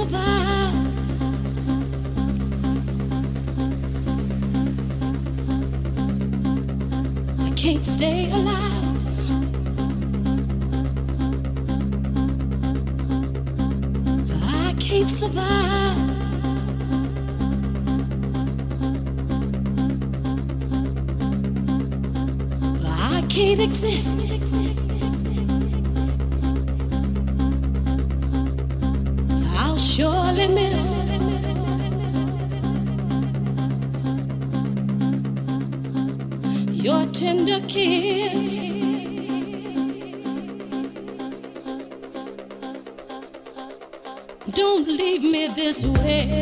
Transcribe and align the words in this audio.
survive. 0.00 0.74
I 7.38 7.50
can't 7.54 7.84
stay 7.84 8.30
alive. 8.30 8.96
I 14.42 14.74
can't 14.78 15.10
survive. 15.10 15.98
I 22.86 23.26
can't 23.28 23.60
exist. 23.60 24.69
sure 45.80 46.39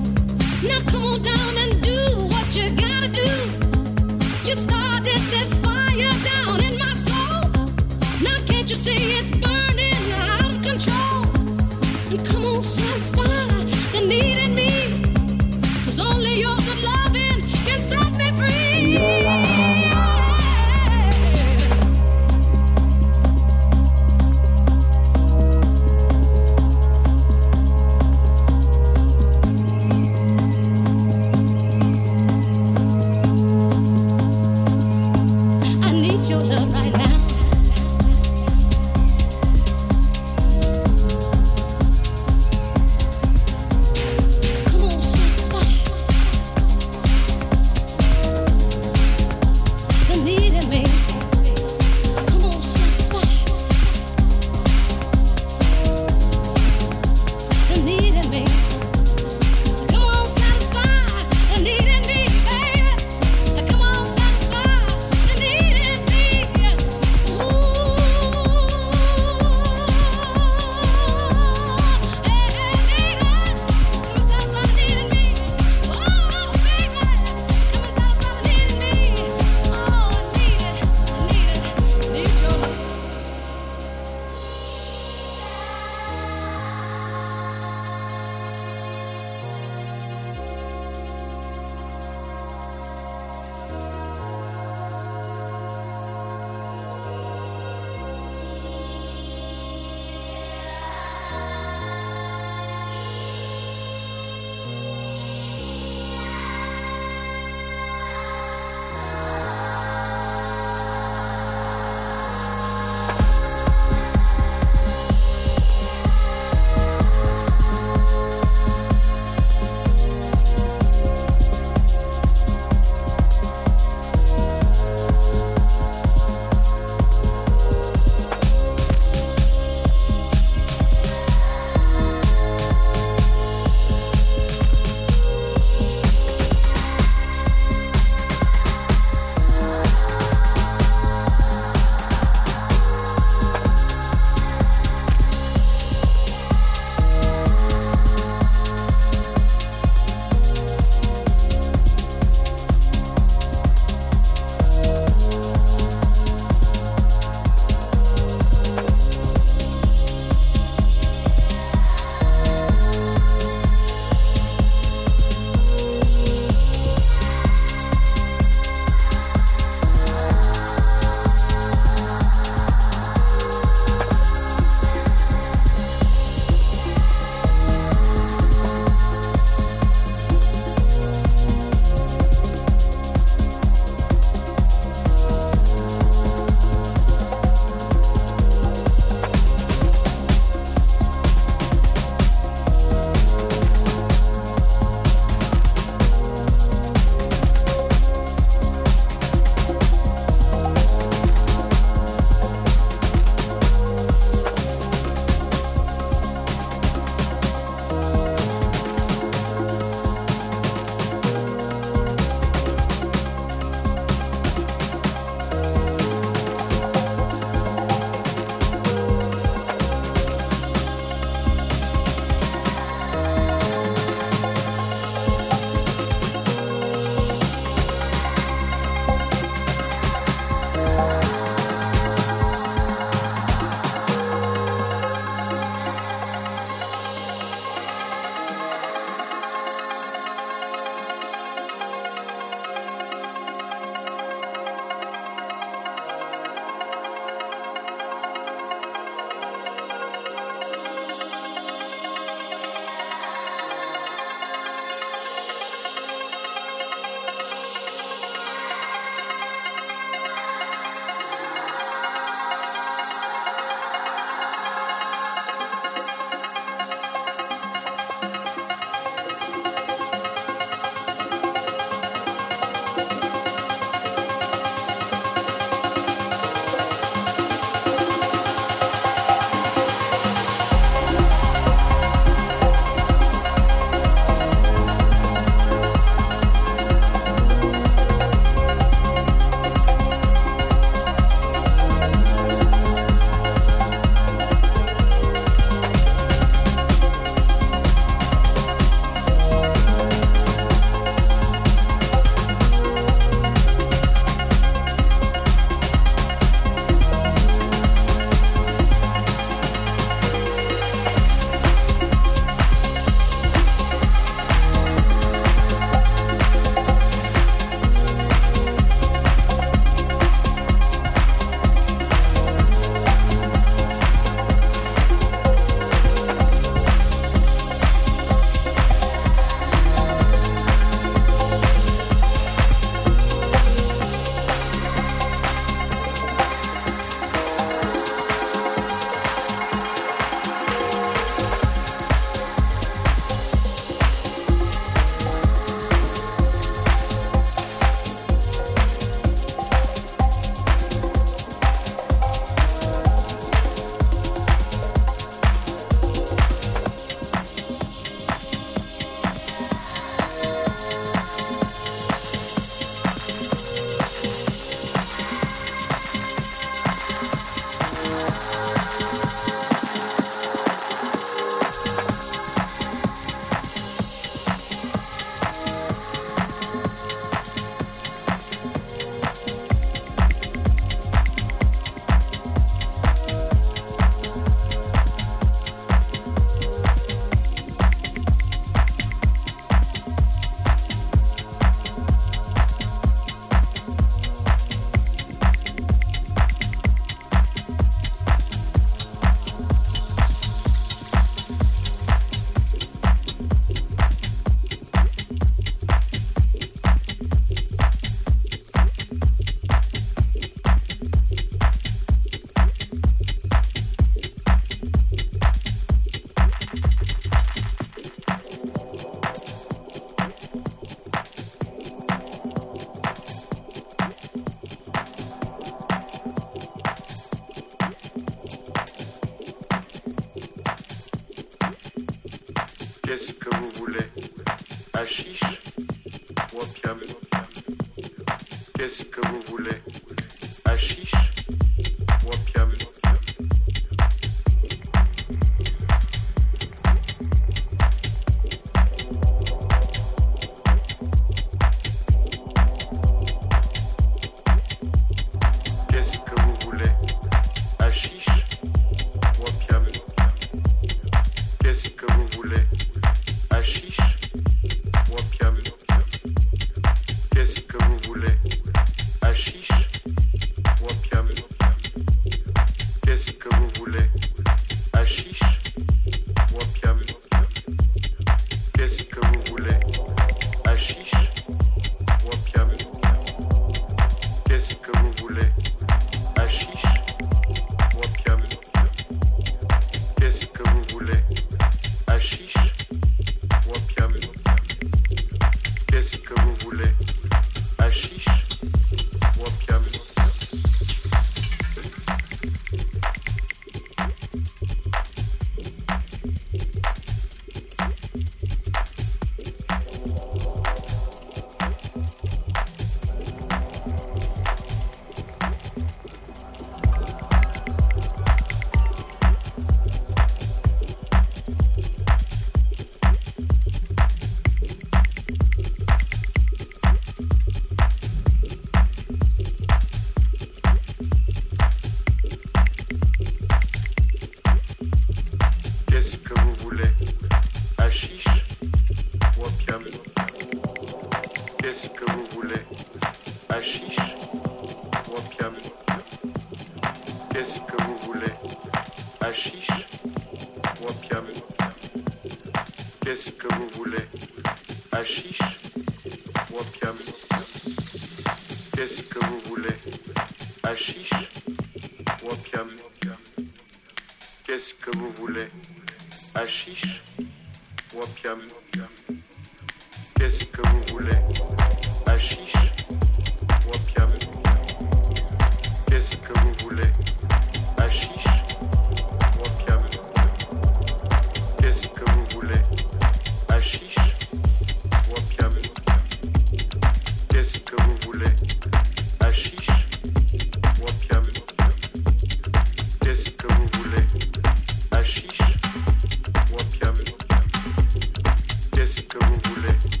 que 599.11 599.25
vous 599.25 599.39
voulez 599.55 600.00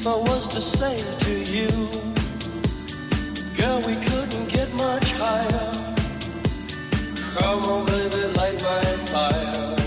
if 0.00 0.06
I 0.06 0.16
was 0.16 0.48
to 0.48 0.62
say 0.62 0.96
to 1.24 1.32
you, 1.52 1.68
girl, 3.54 3.80
we 3.80 3.96
couldn't 4.06 4.48
get 4.48 4.72
much 4.72 5.12
higher. 5.12 5.72
Come 7.34 7.64
on, 7.64 7.84
baby, 7.84 8.32
light 8.34 8.62
my 8.62 8.82
fire. 9.10 9.79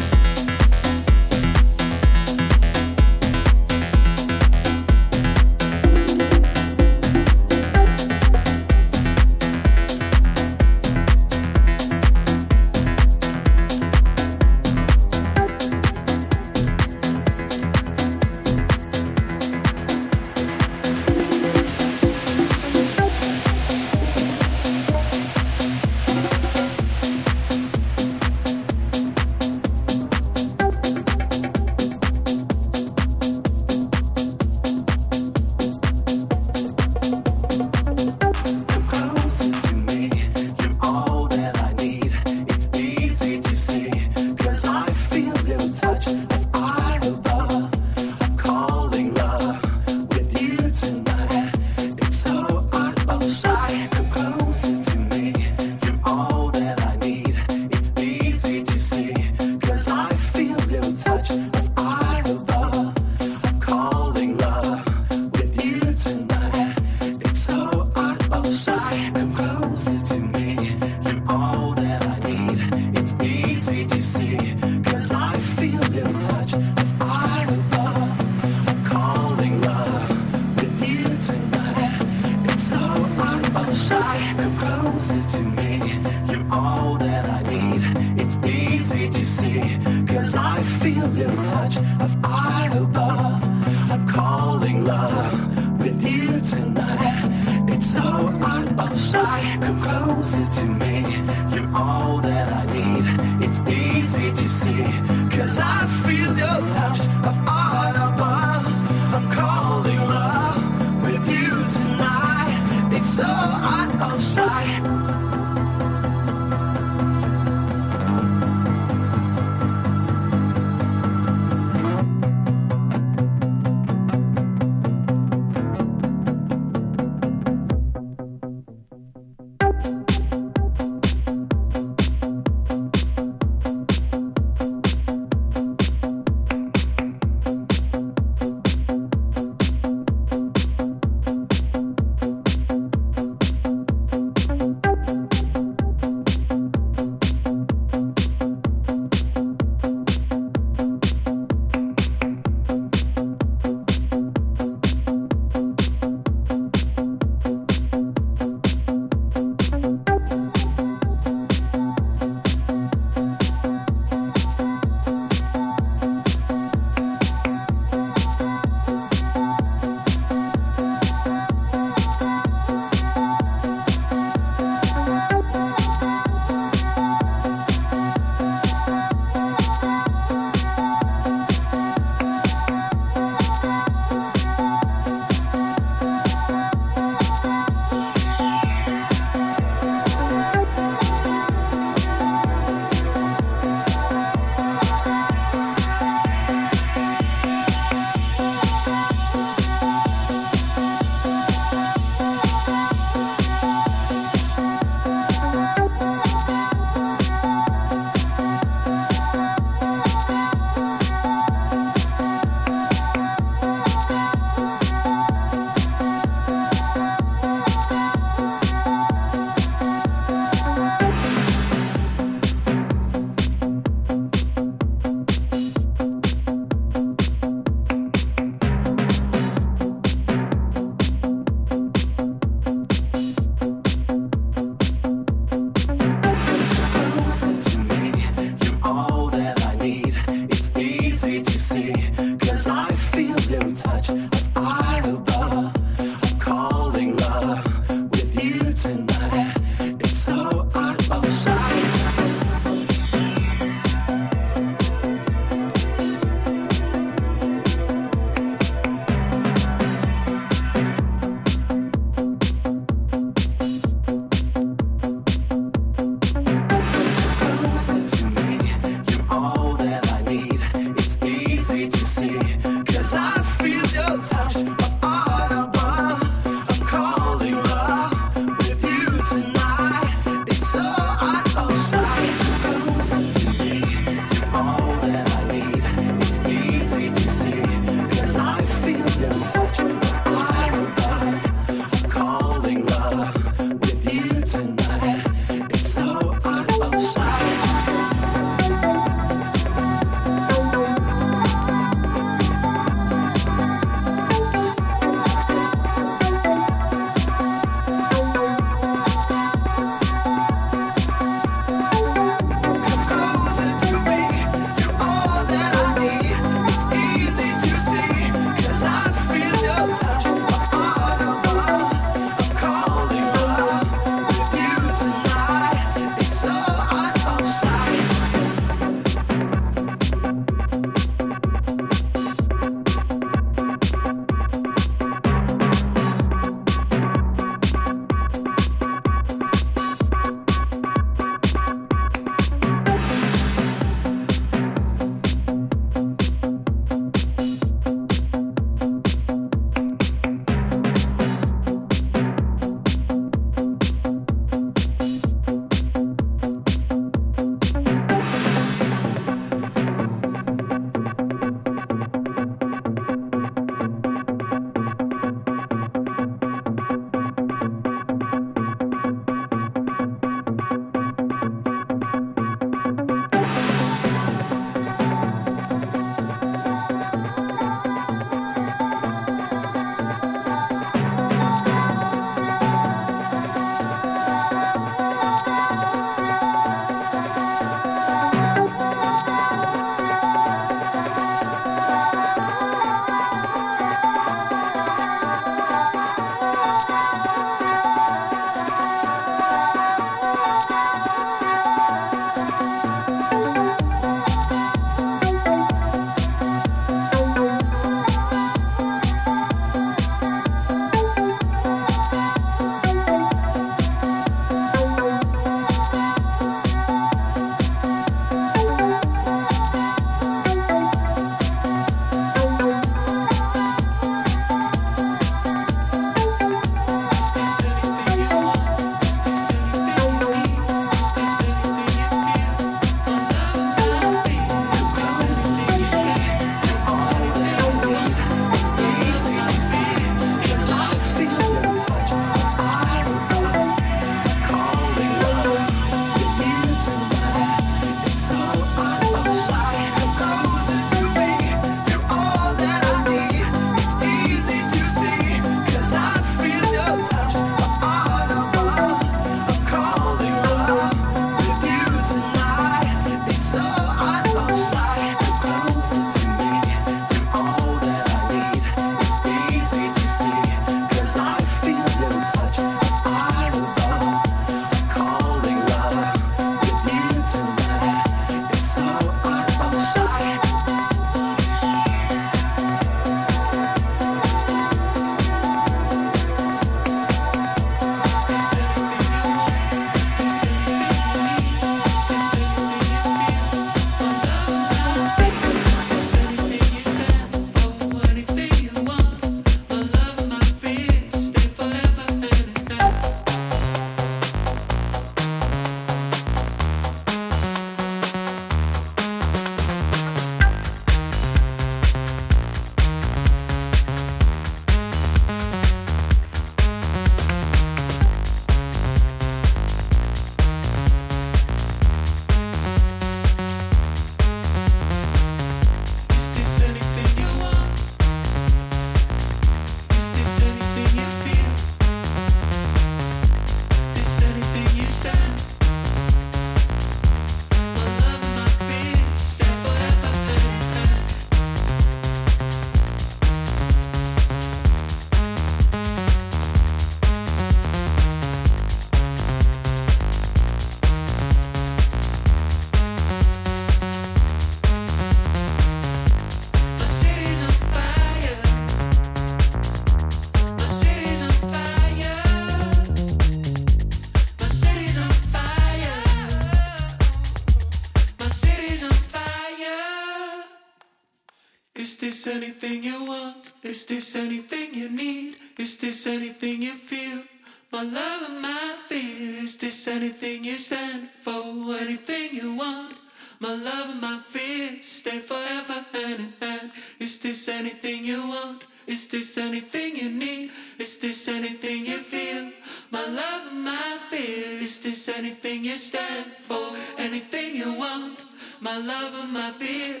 You 576.64 576.72
feel? 576.72 577.22
My 577.70 577.82
love 577.82 578.22
and 578.30 578.40
my 578.40 578.76
fear. 578.88 579.44
Is 579.44 579.56
this 579.58 579.86
anything 579.86 580.44
you 580.44 580.56
stand 580.56 581.08
for? 581.20 581.42
Anything 581.76 582.32
you 582.32 582.54
want? 582.54 582.94
My 583.38 583.52
love 583.52 583.90
and 583.90 584.00
my 584.00 584.18
fear 584.20 584.82
stay 584.82 585.18
forever 585.18 585.84
hand 585.92 586.20
in 586.20 586.32
hand. 586.40 586.72
Is 586.98 587.18
this 587.18 587.48
anything 587.48 588.04
you 588.04 588.26
want? 588.26 588.66
Is 588.86 589.08
this 589.08 589.36
anything 589.36 589.96
you 589.96 590.08
need? 590.08 590.50
Is 590.78 590.98
this 590.98 591.28
anything 591.28 591.84
you 591.84 591.98
feel? 591.98 592.50
My 592.90 593.04
love 593.04 593.52
and 593.52 593.64
my 593.64 593.98
fear. 594.08 594.62
Is 594.64 594.80
this 594.80 595.08
anything 595.08 595.64
you 595.64 595.76
stand 595.76 596.32
for? 596.48 596.64
Anything 596.96 597.56
you 597.56 597.74
want? 597.74 598.24
My 598.60 598.78
love 598.78 599.12
and 599.22 599.32
my 599.32 599.50
fear 599.50 600.00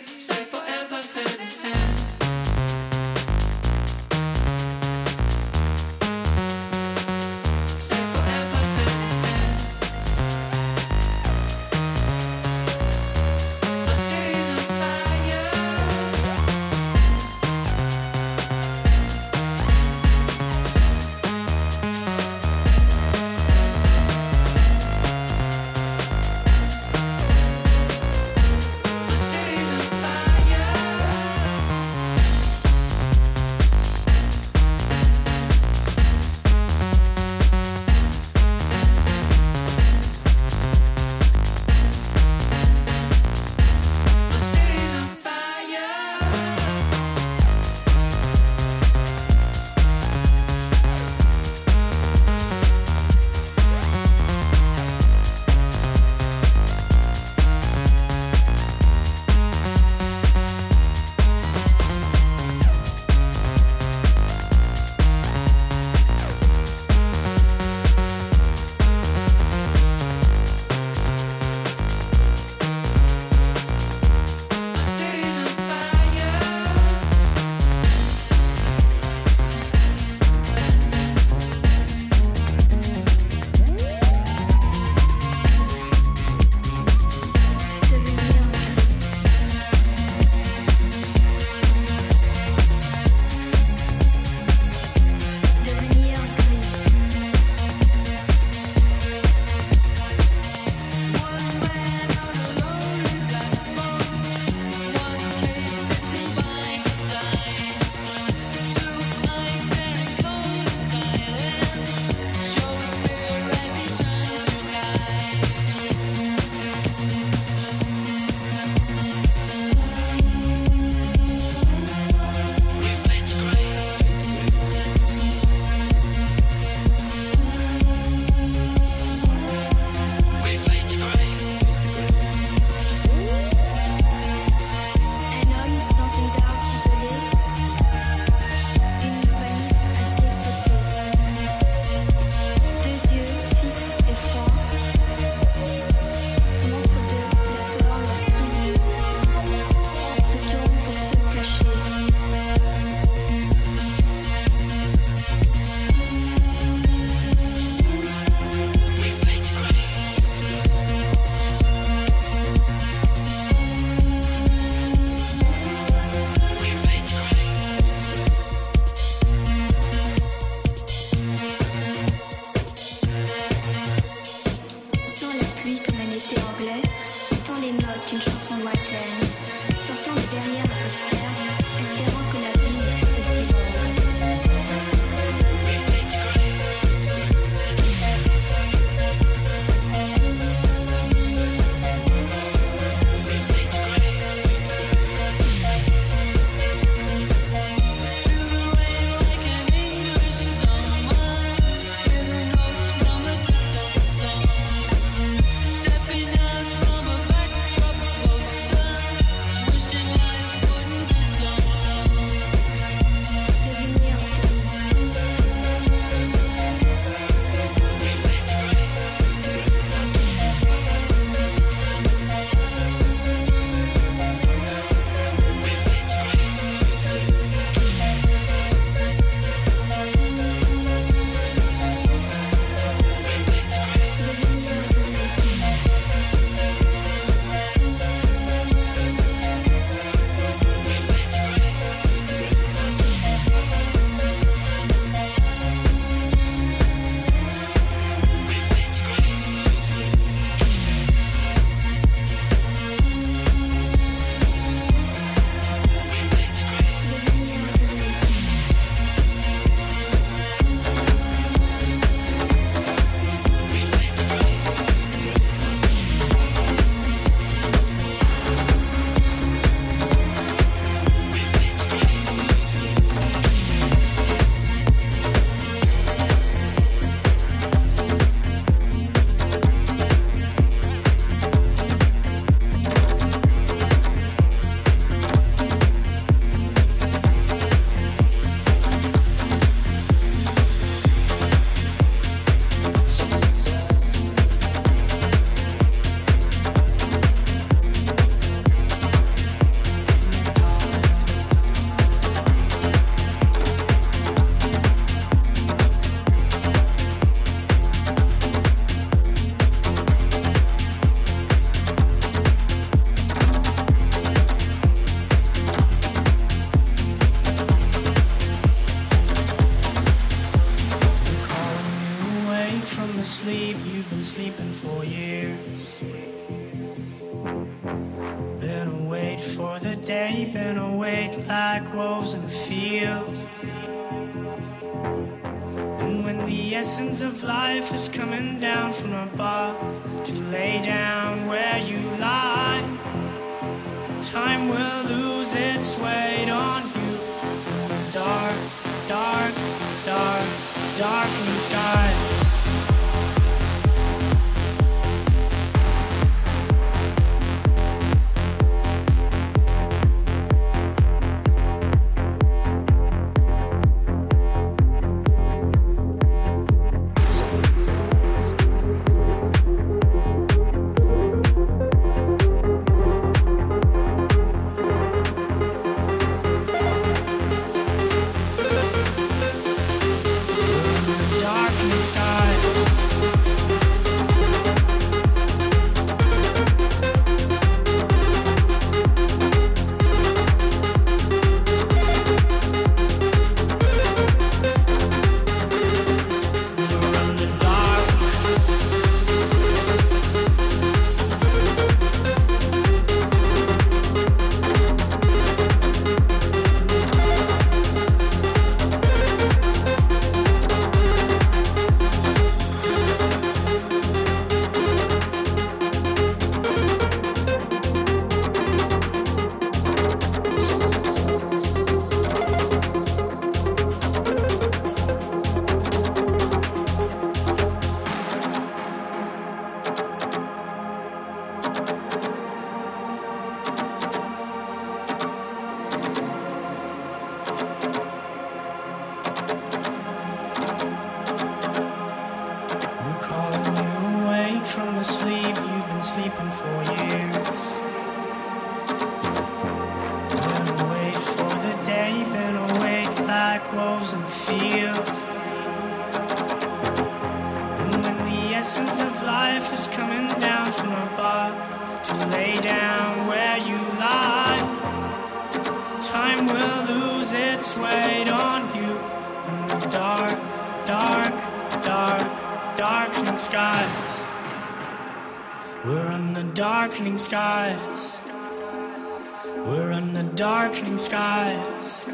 darkening 480.74 480.98
skies. 480.98 482.04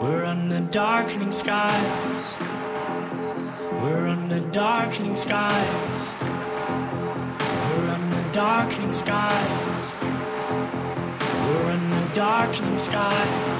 We're 0.00 0.24
under 0.24 0.60
darkening 0.60 1.30
skies. 1.30 2.24
We're 3.82 4.08
under 4.08 4.40
darkening 4.50 5.14
skies. 5.14 6.08
We're 7.68 7.90
under 7.90 8.32
darkening 8.32 8.94
skies. 8.94 9.92
We're 11.44 11.70
under 11.70 12.14
darkening 12.14 12.78
skies. 12.78 13.57